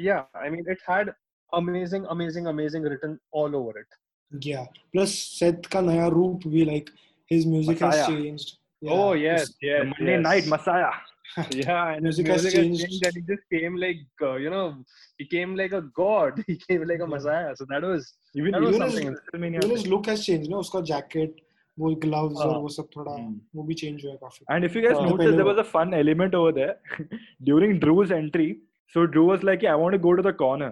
[0.00, 1.10] yeah I mean it had
[1.53, 3.99] amazing amazing amazing written all over it
[4.31, 6.89] या प्लस सेथ का नया रूप भी like
[7.31, 8.07] his music has Messiah.
[8.23, 8.59] Changed
[8.93, 10.23] oh yes The yes Monday yes.
[10.23, 10.87] night Messiah
[11.57, 12.81] yeah and his Music has music has changed.
[12.85, 14.63] changed and he just came like uh, you know
[15.21, 17.11] he came like a god he came like a Yeah.
[17.13, 18.09] messiah so that was
[18.41, 19.07] even That was even something.
[19.11, 21.39] his WrestleMania even his look has changed ना उसका jacket
[21.77, 22.59] वो gloves और हाँ.
[22.65, 23.31] वो सब थोड़ा Hmm.
[23.55, 25.55] वो भी चेंज हुआ है काफी and if you guys Uh, noticed पहले there वो-
[25.55, 26.75] was a fun element over there
[27.51, 28.49] during Drew's entry
[28.95, 30.71] so Drew was like I want to go to the corner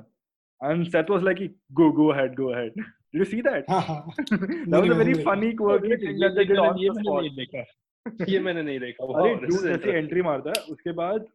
[0.60, 1.40] and Seth was like
[1.74, 2.72] go go ahead go ahead.
[3.12, 3.64] Did you see that?
[4.70, 7.66] That was a very funny quirky thing that they did on the spot.
[8.28, 9.92] ये मैंने नहीं देखा अरे Drew जैसे.
[9.98, 11.26] Entry मारता है उसके बाद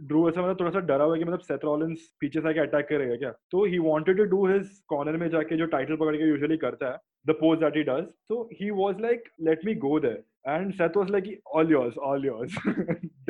[0.00, 2.86] ड्रू ऐसा मतलब थोड़ा सा डरा हुआ कि मतलब सेथ रॉलिंस पीछे से आके अटैक
[2.88, 3.30] करेगा क्या?
[3.50, 6.90] तो he wanted to do his corner में जाके जो टाइटल पकड़ के यूजुअली करता
[6.92, 10.72] है the pose that he does so he was like let me go there and
[10.74, 12.54] Seth was like all yours all yours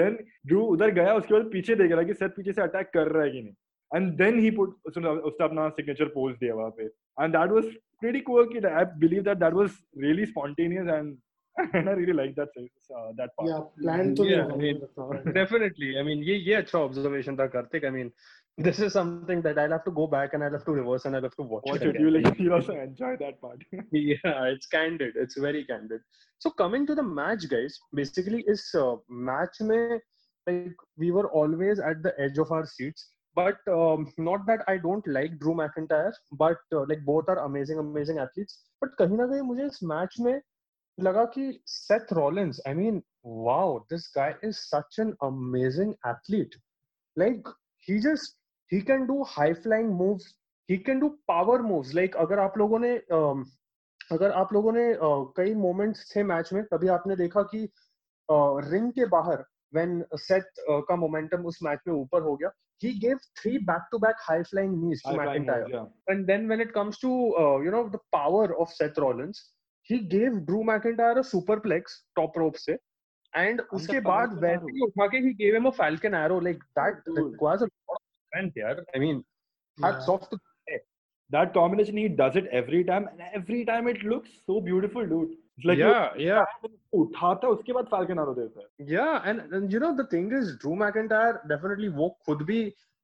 [0.00, 2.90] then Drew उधर गया उसके बाद पीछे देख रहा है कि सेथ पीछे से अटैक
[2.94, 3.54] कर रहा है कि नहीं।
[3.95, 7.75] एंड देन ही पुट उसने उसने अपना सिग्नेचर पोज दिया वहां पे and that was
[8.01, 12.57] pretty quirky i believe that that was really spontaneous and and i really like that
[12.63, 15.89] uh, that part या प्लान तो नहीं Yeah, होगा I मुझे mean, लगता है Definitely.
[16.01, 17.87] I mean, ये ये अच्छा observation था Karthik.
[17.89, 18.11] I mean,
[18.67, 21.15] this is something that I'll have to go back and I'll have to reverse and
[21.19, 21.95] I'll have to watch, watch it.
[21.95, 21.99] it.
[22.05, 22.29] You again.
[22.29, 23.65] like you also enjoy that part.
[23.91, 25.19] yeah, it's candid.
[25.25, 26.01] It's very candid.
[26.45, 27.79] So coming to the match, guys.
[28.01, 28.95] Basically, is uh,
[29.31, 29.99] match में
[30.47, 33.09] like we were always at the edge of our seats.
[33.34, 37.78] But um, not that I don't like Drew McIntyre, but uh, like both are amazing,
[37.78, 38.58] amazing athletes.
[38.80, 40.40] But कहीं ना कहीं मुझे इस match में
[40.98, 42.60] लगा कि Seth Rollins.
[42.66, 46.56] I mean, wow, this guy is such an amazing athlete.
[47.16, 50.34] Like he just he can do high flying moves.
[50.68, 51.94] He can do power moves.
[51.94, 53.44] Like अगर आप लोगों ने um,
[54.12, 57.68] अगर आप लोगों ने uh, कई मोमेंट्स थे मैच में तभी आपने देखा कि
[58.30, 59.44] रिंग के बाहर
[59.76, 62.50] when Seth uh, का momentum उस match में ऊपर हो गया
[62.81, 66.13] he gave three back to back high flying knees to High flying McIntyre moves, yeah.
[66.13, 67.11] and then when it comes to
[67.43, 69.41] uh, you know the power of Seth Rollins
[69.83, 72.77] he gave Drew McIntyre a superplex top rope से
[73.33, 74.73] and उसके the बाद Falcon वैसे arrow.
[74.75, 77.23] ही उठा के he gave him a Falcon arrow like that Dude.
[77.23, 79.23] requires a lot of strength यार I mean
[79.85, 80.13] hats Yeah.
[80.15, 80.39] off to
[81.29, 85.31] That combination, he does it every time, and every time it looks so beautiful, dude.
[85.62, 89.72] It's like yeah yeah वो उठाता उसके बाद falcon आरो देता है Yeah, and, and
[89.72, 92.62] you know the thing is, Drew McIntyre definitely वो खुद भी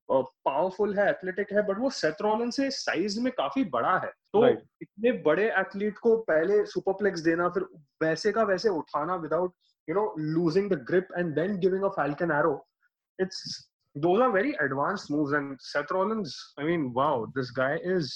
[0.09, 4.43] पावरफुल है एथलेटिक है बट वो सेथ रॉलिन से साइज़ में काफ़ी बड़ा है तो
[4.43, 4.61] Right.
[4.83, 7.67] इतने बड़े एथलीट को पहले सुपरप्लेक्स देना फिर
[8.03, 9.53] वैसे का वैसे उठाना without
[9.89, 12.55] you know losing the grip and then giving a falcon arrow
[13.19, 13.43] it's
[13.97, 18.11] those are very advanced moves and Seth Rollins I mean wow this guy is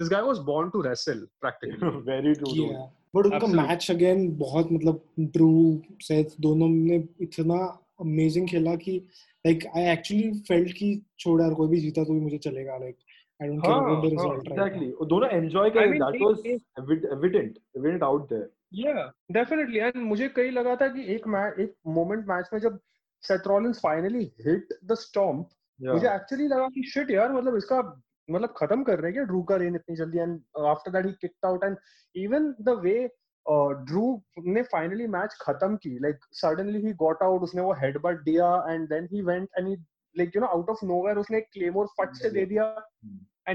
[0.00, 2.86] this guy was born to wrestle practically very true Yeah.
[3.14, 5.52] But उनका match again बहुत मतलब Drew
[6.02, 7.58] Seth दोनों ने इतना
[8.00, 8.96] amazing खेला कि
[9.46, 12.96] like I actually felt कि छोड़ यार कोई भी जीता तो भी मुझे चलेगा like
[13.42, 16.46] I don't care about the result exactly वो दोनों एंजॉय कर mean, that was
[17.12, 18.98] evident evident out there Yeah,
[19.32, 19.80] definitely.
[19.80, 22.78] And मुझे कहीं लगा था कि एक मैच एक मोमेंट मैच में जब
[23.22, 25.48] Seth Rollins finally hit the stomp
[25.80, 27.80] मुझे एक्चुअली लगा कि शिट यार मतलब इसका
[28.30, 29.24] मतलब खत्म कर रहे हैं क्या?
[29.24, 31.76] ड्रू का रेन इतनी जल्दी and after that he kicked out and
[32.14, 32.98] even the way
[33.90, 38.50] Drew ने फाइनली मैच खत्म की like suddenly he got out उसने वो हेडबट दिया
[38.68, 39.76] and then he went and he
[40.18, 42.74] like you know out of nowhere उसने claymore फट से दे दिया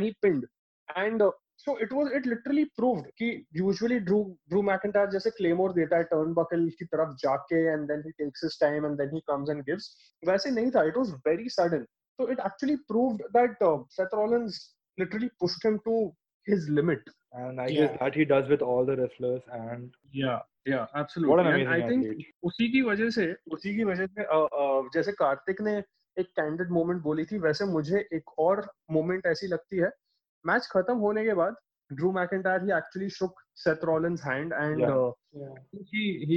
[0.03, 0.45] he pinned.
[0.89, 5.75] And uh, so it was it literally proved कि usually Drew Drew McIntyre जैसे claymore
[5.75, 9.21] देता है turnbuckle की तरफ़ जाके and then he takes his time and then he
[9.31, 9.89] comes and gives.
[10.27, 11.85] वैसे नहीं था it was very sudden.
[12.19, 16.13] So it actually proved that uh, Seth Rollins literally pushed him to
[16.47, 16.99] his limit
[17.33, 17.87] and I Yeah.
[17.87, 21.73] guess that he does with all the wrestlers and yeah yeah absolutely what an amazing
[21.73, 22.25] and I I think athlete.
[22.49, 23.25] उसी की वजह से
[23.57, 25.77] उसी की वजह से uh, jaise जैसे कार्तिक ने
[26.17, 29.91] एक कैंडिड मोमेंट बोली थी वैसे मुझे एक और मोमेंट ऐसी लगती है
[30.45, 31.55] मैच खत्म होने के बाद
[31.92, 34.86] Drew McIntyre he actually shook Seth Rollins hand and
[35.38, 35.48] Yeah.
[35.72, 35.80] Yeah.
[35.88, 36.36] he he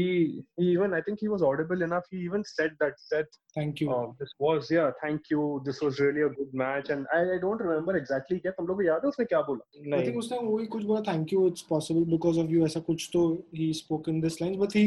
[0.59, 3.87] he even I think he was audible enough he even said that Seth Thank you.
[3.97, 7.37] uh, this was yeah thank you this was really a good match and I, I
[7.43, 10.17] don't remember exactly क्या तुम लोग को याद है उसने क्या बोला I नहीं think
[10.23, 13.23] उसने वही कुछ बोला thank you it's possible because of you ऐसा कुछ तो
[13.55, 14.85] he spoke in this lines but he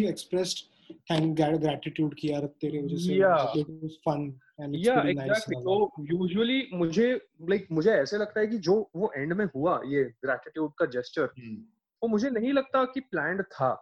[0.89, 3.57] expressed thank gratitude कि यार तेरे वजह से Yeah.
[3.59, 4.21] It was fun
[4.61, 7.09] and it's yeah very exactly nice so usually मुझे
[7.51, 11.27] like मुझे ऐसे लगता है कि जो वो एंड में हुआ ये gratitude का gesture
[11.39, 11.57] Hmm.
[12.03, 13.75] वो मुझे नहीं लगता कि planned था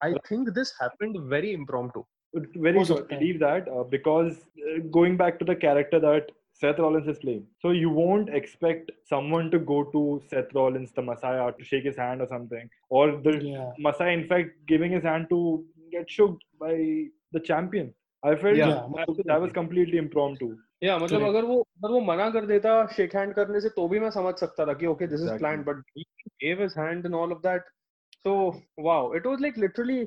[0.00, 2.04] I think this happened very impromptu
[2.66, 3.08] very हो good.
[3.08, 4.38] believe that uh, because
[4.68, 6.30] uh, going back to the character that
[6.62, 7.44] Seth Rollins is playing.
[7.64, 10.00] So you won't expect someone to go to
[10.32, 13.70] Seth Rollins, the Messiah, to shake his hand or something, or the Yeah.
[13.86, 15.38] Messiah, in fact, giving his hand to
[15.94, 16.76] get shook by
[17.36, 17.92] the champion.
[18.22, 20.56] I felt Yeah, that, that was completely impromptu.
[20.84, 21.22] या मतलब.
[21.22, 24.34] अगर वो अगर वो मना कर देता shake hand करने से तो भी मैं समझ
[24.34, 26.02] सकता था कि okay this is planned plan but
[26.44, 27.60] gave his hand and all of that
[28.26, 28.32] so
[28.86, 30.00] wow it was like literally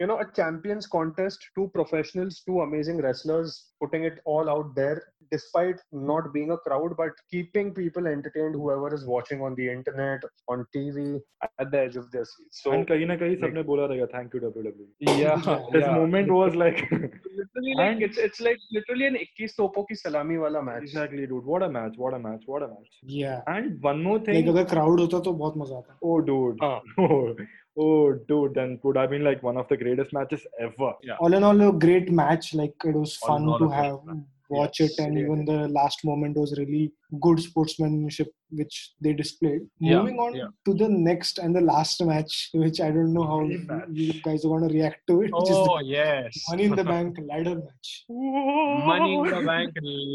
[0.00, 5.02] you know a champions contest two professionals two amazing wrestlers putting it all out there
[5.30, 10.22] despite not being a crowd but keeping people entertained whoever is watching on the internet
[10.48, 11.20] on tv
[11.58, 12.62] at the edge of their seats.
[12.62, 15.36] So and kahin na kahin sabne bola rahega thank you wwe yeah
[15.76, 15.94] this yeah.
[16.00, 16.80] moment was like
[17.40, 20.82] literally like it's it's like literally an 21 topo ki salami wala match.
[20.88, 21.46] Exactly dude.
[21.52, 22.92] What a match what a match what a match.
[23.20, 23.40] Yeah.
[23.54, 26.68] And one more thing like agar crowd hota to bahut maza aata oh dude.
[26.70, 26.80] uh.
[27.78, 28.54] Oh, dude.
[28.54, 30.92] Then would have been like one of the greatest matches ever.
[31.02, 34.24] Yeah all in all a great match like it was fun to have match.
[34.50, 35.26] watch Yes, it and really.
[35.26, 40.48] even the last moment was really good sportsmanship which they displayed Yeah, moving on yeah.
[40.66, 43.40] to the next and the last match which i don't know how
[44.00, 46.82] you guys are going to react to it which is oh yes money in the
[46.92, 49.72] bank ladder match money in the bank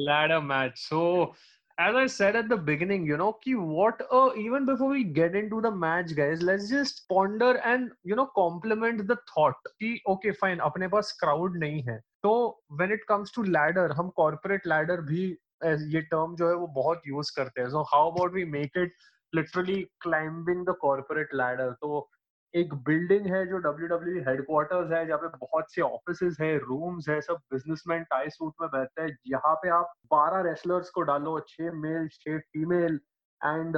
[0.10, 1.34] ladder match so
[1.78, 5.36] as i said at the beginning you know ki what uh, even before we get
[5.36, 10.32] into the match guys let's just ponder and you know compliment the thought ki okay
[10.44, 12.32] fine अपने पास crowd नहीं है तो
[12.80, 15.26] when it comes to ladder हम corporate ladder भी
[15.64, 18.82] as ये term जो है वो बहुत use करते हैं so how about we make
[18.86, 18.92] it
[19.34, 22.08] literally climbing the corporate ladder तो
[22.56, 27.10] एक बिल्डिंग है जो डब्ल्यू डब्ल्यू हेडक्वार्टर्स है जहाँ पे बहुत से ऑफ़िस है रूम्स
[27.10, 31.39] है सब बिजनेसमैन टाई सूट में बैठते हैं। यहाँ पे आप 12 रेसलर्स को डालो
[31.50, 33.00] छह मेल छह फीमेल
[33.41, 33.78] एंड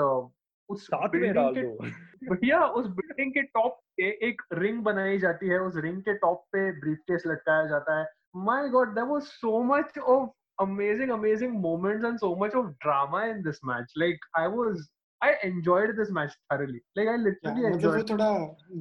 [0.69, 1.89] उस साथ बिल्डिंग के
[2.29, 6.43] भैया उस बिल्डिंग के टॉप पे एक रिंग बनाई जाती है। उस रिंग के टॉप
[6.51, 12.05] पे ब्रीफकेस लटकाया जाता है। My god there was so much of amazing amazing moments
[12.09, 13.91] and so much of drama in this match.
[13.95, 14.79] Like i was
[15.21, 16.79] I enjoyed this match thoroughly.
[16.95, 18.29] Like I literally yeah, मतलब वो थोड़ा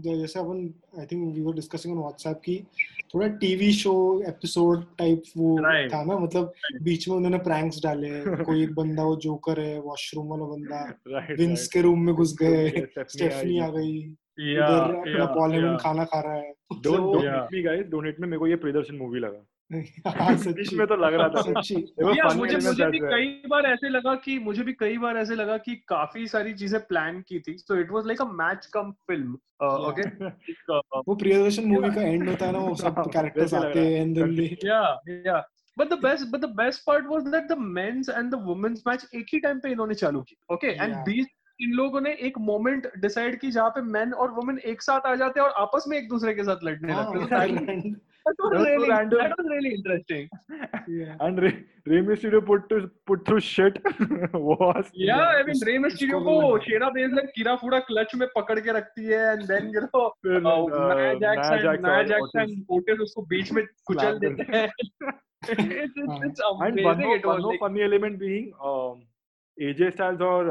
[0.06, 0.58] जैसे अपन
[1.00, 2.56] I think we were discussing on WhatsApp की
[3.14, 3.94] थोड़ा TV show
[4.28, 5.92] episode type वो Right.
[5.94, 8.10] था ना मतलब बीच में उन्होंने प्रैंक्स डाले
[8.50, 10.84] कोई एक बंदा वो जोकर है वॉशरूम वाला बंदा
[11.16, 11.72] right, विंस right.
[11.72, 16.20] के रूम में घुस गए Stephanie स्टेफनी आ गई उधर अपना पॉल हेमन खाना खा
[16.20, 16.52] रहा है
[18.20, 22.98] मेरे को ये प्रियदर्शन मूवी लगा। बीच में तो लग रहा था। मुझे मुझे भी
[22.98, 26.80] कई बार ऐसे लगा कि मुझे भी कई बार ऐसे लगा कि काफ़ी सारी चीज़ें
[26.80, 29.32] प्लान की थी। So it was like a match cum film
[29.64, 30.26] okay
[31.08, 34.36] वो प्रियदर्शन मूवी का एंड होता है ना वो सब कैरेक्टर्स आते हैं। And then
[34.36, 35.42] they yeah yeah.
[35.80, 39.04] But the best but the best part was that the men's and the women's match
[39.14, 40.78] एक ही टाइम पे इन्होंने चालू की okay?
[40.84, 41.35] And Yeah.
[41.60, 45.14] इन लोगों ने एक मोमेंट डिसाइड की जहाँ पे मैन और वुमेन एक साथ आ
[45.14, 47.94] जाते हैं और आपस में एक दूसरे के साथ लड़ने लगते
[57.80, 60.10] क्लच में पकड़ के रखती है एंड देन uh,
[63.28, 64.18] बीच में कुचल
[69.62, 70.48] एजे स्टाइल्स और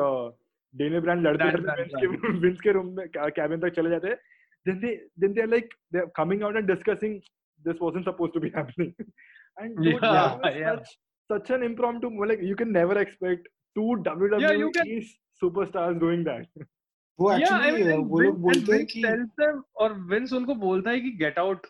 [0.75, 1.45] डेनियल ब्रांड लड़ते
[2.39, 4.17] विंस के रूम में कैबिन तक चले जाते हैं।
[4.65, 7.19] Then they are like they are coming out and discussing
[7.65, 8.91] this was supposed to be happening
[9.57, 10.79] and
[11.31, 14.99] such an impromptu like you can never expect two WWE
[15.41, 16.65] superstars doing that
[17.19, 17.83] वो actually
[19.83, 21.67] और Vince उनको बोलता है कि get out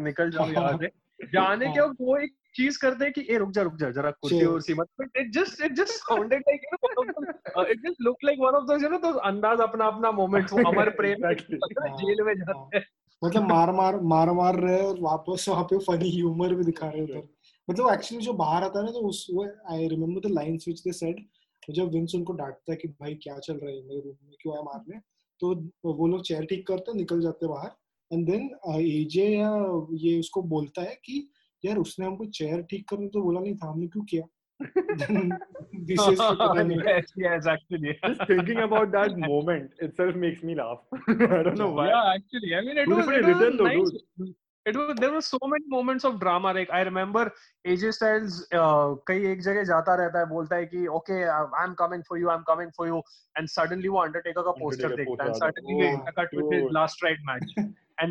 [0.00, 0.88] निकल जाओ यहाँ से।
[1.32, 4.44] जाने के वो एक चीज़ करते हैं कि ए रुक जा रुक जा जरा कुर्सी.
[4.44, 8.38] उर्सी मत but it just it just sounded like you know it just look like
[8.40, 12.22] one of those you know those अंदाज अपना अपना मोमेंट्स वो अमर प्रेम हाँ, जेल
[12.22, 12.84] में जाते हैं
[13.22, 17.02] मतलब मार मार मार मार रहे और वापस वहाँ पे फनी ह्यूमर भी दिखा रहे
[17.02, 17.28] हैं उधर।
[17.68, 20.80] मतलब एक्चुअली जो बाहर आता है ना तो उस वो I remember the lines which
[20.80, 21.24] they said
[21.70, 24.34] जब विंस उनको डांटता है कि भाई क्या चल रहा है मेरे रूम में?
[24.40, 24.98] क्यों आया मारने?
[25.40, 27.70] तो वो लोग चेयर ठीक करते निकल जाते हैं बाहर।
[28.10, 29.50] एंड देन एजे या
[29.92, 31.28] ये उसको बोलता है कि
[31.64, 34.24] यार उसने हमको चेयर ठीक करने तो बोला नहीं था हमने क्यों किया
[34.62, 40.78] पता नहीं yes yes actually just thinking about that moment itself makes me laugh
[41.38, 43.86] I don't know why yeah actually I mean it was, it was written though,
[44.66, 47.32] it was there were so many moments of drama like I remember
[47.66, 51.20] AJ Styles uh, कई एक जगह जाता रहता है बोलता है कि okay
[51.62, 53.02] I'm coming for you I'm coming for you
[53.36, 56.36] and suddenly वो Undertaker का poster Undertaker देखता है and poster suddenly आता they
[57.08, 57.30] है। cut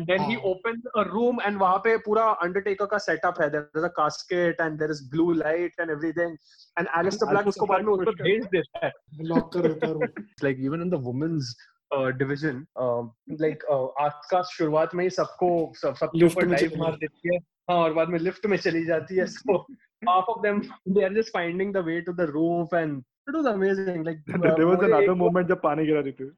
[0.06, 0.42] then he हाँ.
[0.44, 4.62] opens a room and वहाँ पे पूरा Undertaker का setup है there is a casket
[4.66, 6.36] and there is blue light and everything
[6.78, 8.92] and Aleister Black Aleister उसको बाद में उसको भेज देता है
[9.32, 10.26] लॉक कर देता है room.
[10.42, 11.54] like even in the women's
[11.90, 13.12] uh, division um,
[13.44, 15.50] like uh, Aska शुरुआत में ही सबको
[15.82, 18.56] सब सबके Lift ऊपर में डाइव मार देती है हाँ और बाद में लिफ्ट में
[18.56, 19.64] चली जाती है so
[20.08, 23.46] half of them they are just finding the way to the roof and it was
[23.46, 26.30] amazing like uh, there was another moment जब पानी गिरा रही थी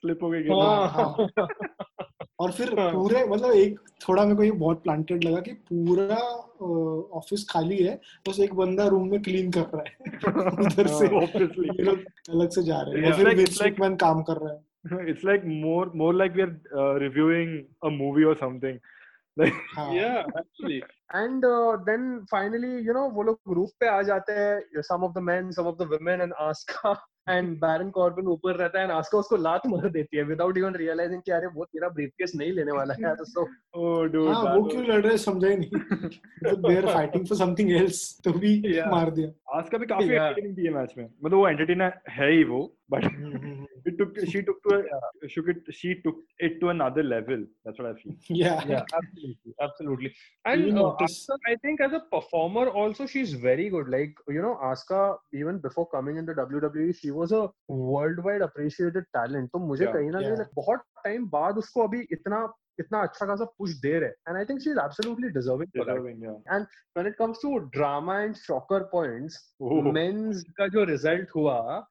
[0.00, 1.28] स्लिप हो हाँ
[2.40, 2.90] और फिर हाँ.
[2.92, 6.16] पूरे मतलब एक थोड़ा मेरे को ये बहुत प्लांटेड लगा कि पूरा
[7.18, 7.94] ऑफ़िस खाली है
[8.28, 12.04] बस तो एक बंदा रूम में क्लीन कर रहा है उधर से obviously ये लोग
[12.34, 13.16] अलग से जा रहे हैं Yeah.
[13.16, 14.66] फिर Like- like- काम कर रहा है
[15.12, 17.50] it's like more more like we are uh, reviewing
[17.88, 18.78] a movie or something
[19.36, 20.80] like हाँ yeah actually
[21.22, 25.12] and uh, then finally you know वो लोग रूफ पे आ जाते हैं some of
[25.18, 26.94] the men some of the women and Asuka
[27.34, 30.74] and Baron Corbin ऊपर रहता है and Asuka उसको लात मार देती है विदाउट इवन
[30.74, 34.54] रियलाइजिंग कि अरे वो तेरा ब्रीफकेस नहीं लेने वाला है तो सो ओ डूड हाँ
[34.54, 35.70] वो क्यों लड़ रहे हैं समझा ही नहीं।
[36.56, 38.90] They are fighting for something else तो भी Yeah.
[38.90, 42.77] मार दिया। आस्का भी काफ़ी एंटरटेनिंग थी मैच में। मतलब वो एंटरटेनर है ही वो।
[42.94, 47.02] हम्म, हम्म, it took she took to a, she it she took it to another
[47.02, 50.12] level that's what i feel yeah yeah absolutely absolutely
[50.44, 54.40] and you uh, Asuka, I think as a performer also she's very good like you
[54.40, 59.84] know Asuka even before coming into WWE she was a worldwide appreciated talent तो मुझे
[59.84, 60.38] Yeah, कहीं ना कहीं yeah.
[60.38, 64.44] like, बहुत time बाद उसको अभी इतना इतना अच्छा खासा पुश दे रहे and I
[64.44, 70.84] think absolutely deserving and when it comes to drama and shocker points men's का जो
[70.84, 71.86] रिज़ल्ट हुआ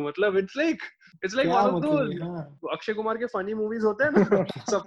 [0.00, 0.78] मतलब it's like
[1.24, 1.48] it's like
[2.72, 4.84] Akshay Kumar के फनी मूवीज़ होते हैं ना सब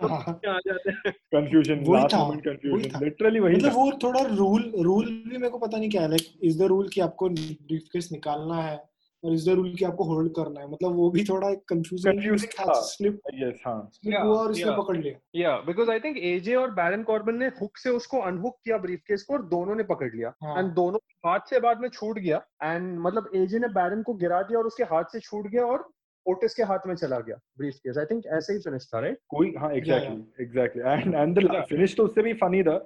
[0.49, 5.77] आ जाते हैं। कंफ्यूजन लिटरली वही मतलब वो थोड़ा रूल रूल भी मेरे को पता
[5.77, 9.85] नहीं क्या है लाइक इज़ द रूल की आपको निकालना है और द रूल कि
[9.85, 14.15] आपको होल्ड करना है। मतलब वो भी थोड़ा कंफ्यूजिंग Confusing था। स्लिप yes हाँ। स्लिप
[14.23, 17.77] हुआ और इसने पकड़ लिया। या बिकॉज़ आई थिंक एजे और बैरन कॉर्बन ने हुक
[17.77, 21.49] से उसको अनहुक किया ब्रीफकेस को और दोनों ने पकड़ लिया। हाँ। एंड दोनों हाथ
[21.49, 24.83] से बाद में छूट गया। एंड मतलब एजे ने बैरन को गिरा दिया और उसके
[24.83, 25.89] हाथ से छूट गया और
[26.25, 29.53] ओटिस के हाथ में चला गया ब्रीफकेस आई थिंक ऐसे ही फिनिश था राइट कोई
[29.59, 31.63] हाँ exactly exactly and and the Yeah.
[31.71, 32.77] finish तो उससे भी फनी था।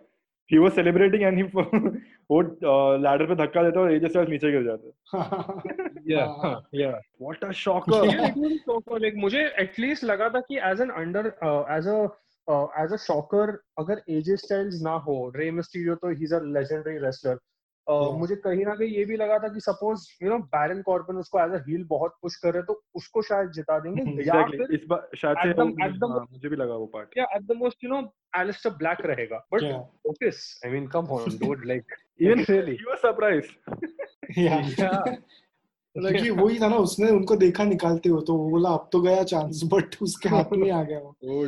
[0.51, 1.45] He was celebrating and he
[2.31, 2.41] वो
[3.03, 4.91] लैडर पे धक्का देता और एजे नीचे गिर जाते
[6.11, 10.29] yeah yeah what a shocker yeah it was a shocker like मुझे at least लगा
[10.35, 11.97] था कि as an under uh, as a
[12.47, 13.47] uh, as a shocker
[13.83, 17.37] अगर एजे स्टाइल्स ना हो रे मिस्टीरियो तो he's a legendary wrestler
[17.87, 21.17] Uh, मुझे कहीं ना कहीं ये भी लगा था कि suppose you know Baron Corbin
[21.17, 24.67] उसको एज अ हील बहुत पुश कर रहे तो उसको शायद जिता देंगे या फिर
[24.71, 27.25] इस बार शायद से the- वो- at the- हाँ, मुझे भी लगा वो पार्ट या
[27.35, 28.01] at the most you know
[28.41, 29.63] Aleister Black रहेगा। But.
[30.05, 31.95] Otis I mean come on dude like
[33.03, 33.51] surprised.
[34.37, 34.69] Yeah.
[34.79, 35.15] Yeah.
[35.95, 39.23] क्योंकि वही था ना उसने उनको देखा निकालते हो तो वो बोला अब तो गया
[39.23, 41.15] चांस बट उसके हाथ में आ गया वो.
[41.31, 41.45] Oh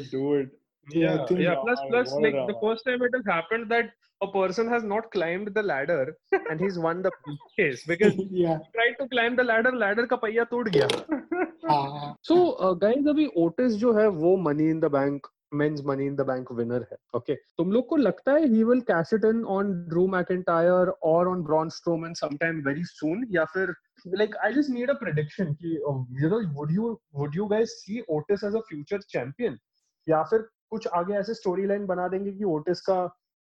[0.89, 1.55] yeah, yeah.
[1.55, 3.91] Plus, Yeah, plus, a like the first time it has happened that
[4.21, 6.15] a person has not climbed the ladder
[6.49, 7.11] and he's won the
[7.57, 8.57] case because yeah.
[8.57, 10.87] he tried to climb the ladder, ladder का पहिया टूट गया.
[11.69, 16.07] हाँ So uh, guys, अभी Otis जो है वो Money in the Bank men's Money
[16.07, 16.97] in the Bank winner है.
[17.15, 21.27] Okay, तुम लोग को लगता है he will cash it in on Drew McIntyre or
[21.29, 23.73] on Braun Strowman sometime very soon या फिर
[24.21, 27.77] like I just need a prediction कि uh, you know would you would you guys
[27.83, 29.57] see Otis as a future champion
[30.09, 32.99] या फिर कुछ आगे ऐसे story line बना देंगे कि ओटिस का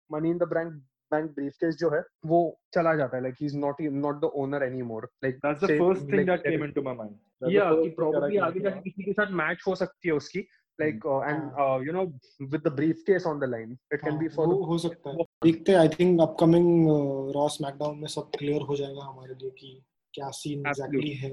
[0.09, 0.73] money in the bank
[1.11, 2.39] bank briefcase जो है वो
[2.73, 6.11] चला जाता है like he is not not the owner anymore like that's the first
[6.11, 7.15] thing that came into my mind.
[7.41, 8.81] That's the या कि came आगे जाके.
[8.81, 10.39] किसी के साथ मैच हो सकती है उसकी
[10.79, 12.03] लाइक एंड हाँ। You know
[12.51, 15.15] with the briefcase on the line it can be हाँ, फॉर वो हो सकता है।
[15.43, 16.87] देखते हैं I think upcoming
[17.35, 19.73] Raw SmackDown में सब क्लियर हो जाएगा हमारे लिए कि
[20.13, 21.31] क्या सीन एग्जैक्टली है।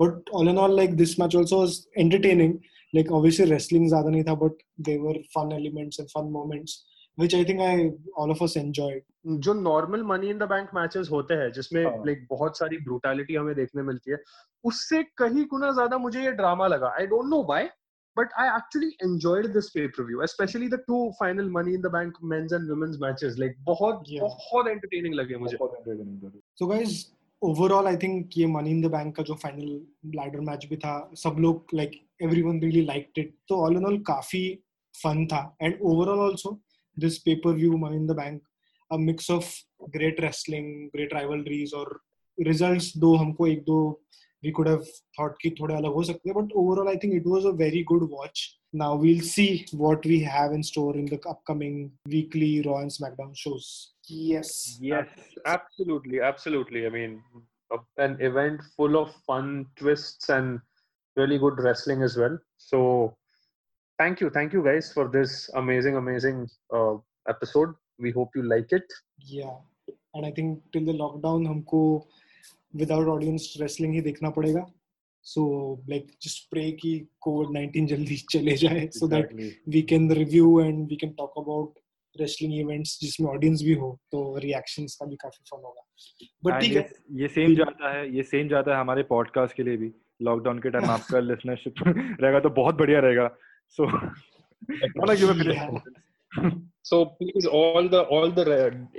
[0.00, 2.58] But all in all like this match also was entertaining
[2.96, 6.84] like obviously wrestling ज़्यादा नहीं था but they were fun elements and fun moments
[7.18, 9.02] which I think I all of us enjoyed
[9.46, 13.34] जो normal money in the bank matches होते हैं जिसमें हाँ। Like बहुत सारी ब्रूटैलिटी
[13.34, 14.22] हमें देखने मिलती है
[14.64, 17.68] उससे कहीं गुना ज़्यादा मुझे ये ड्रामा लगा I don't know why
[18.16, 21.90] but I actually enjoyed this pay per view, especially the two final Money in the
[21.90, 23.36] Bank men's and women's matches.
[23.38, 24.22] बहुत Yeah.
[24.22, 25.58] बहुत entertaining लगे मुझे.
[26.58, 26.94] So guys
[27.42, 29.66] overall I think ये money in the bank का जो final
[30.16, 33.98] ladder match भी था, सब लोग like everyone really liked it तो ऑल इन ऑल
[33.98, 34.58] काफ़ी
[35.02, 35.56] फन था.
[35.62, 36.60] And overall also
[36.98, 38.42] this pay per view money in the bank
[38.90, 39.52] a mix of
[39.90, 42.00] great wrestling great rivalries और
[42.40, 44.02] रिजल्ट्स दो हमको एक दो,
[44.44, 47.24] we could have thought कि थोड़े अलग हो सकते हैं, but overall, I think it
[47.26, 48.42] was a very good watch.
[48.75, 53.31] now we'll see what we have in store in the upcoming weekly Raw and SmackDown
[53.35, 55.07] shows yes Yes.
[55.45, 56.85] Absolutely, absolutely.
[56.85, 57.21] I mean,
[57.71, 60.59] a- an event full of fun twists and
[61.15, 62.37] really good wrestling as well.
[62.57, 63.15] So,
[63.97, 66.95] thank you, thank you guys for this amazing, amazing uh,
[67.27, 67.73] episode.
[67.99, 68.83] We hope you like it.
[69.39, 69.55] yeah
[70.15, 71.79] and i think till the lockdown हमको
[72.81, 74.63] without audience wrestling ही देखना पड़ेगा
[75.32, 75.42] So
[75.92, 76.90] like just pray कि
[77.26, 79.32] covid 19 जल्दी चले जाए so that
[79.74, 81.80] we can review and we can talk about
[82.20, 85.82] wrestling events जिसमें audience भी हो तो reactions का भी काफ़ी fun होगा
[86.44, 86.90] but And ठीक है
[87.22, 89.90] ये सेम जाता है ये सेम जाता है हमारे पॉडकास्ट के लिए भी
[90.22, 93.28] लॉकडाउन के टाइम आपका लिसनरशिप रहेगा तो बहुत बढ़िया रहेगा
[93.68, 93.90] सो.
[96.42, 96.58] Yeah.
[96.86, 98.42] So please, all the all the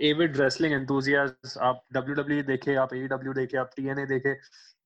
[0.08, 4.34] avid wrestling enthusiasts, आप WWE देखे, आप AEW देखे, आप TNA देखे,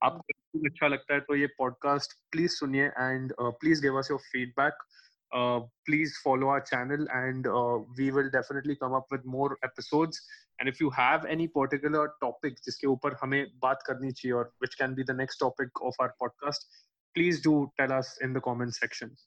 [0.03, 4.19] आपको अच्छा लगता है तो ये podcast please सुनिए and uh, please give us your
[4.27, 4.85] feedback.
[5.31, 10.21] Uh, please follow our channel and uh, we will definitely come up with more episodes.
[10.59, 14.77] And if you have any particular topic जिसके ऊपर हमें बात करनी चाहिए और which
[14.83, 16.71] can be the next topic of our podcast,
[17.15, 19.17] please do tell us in the comment section.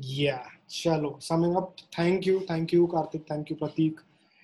[0.00, 3.94] Yeah chalo summing up thank you thank you Karthik thank you Pratik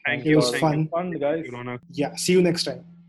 [0.06, 0.36] Thank It you.
[0.36, 0.78] was thank fun.
[0.80, 0.88] you.
[0.88, 1.44] Fun, guys.
[1.90, 2.84] Yeah see you next time